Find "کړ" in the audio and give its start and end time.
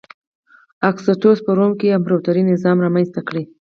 3.27-3.35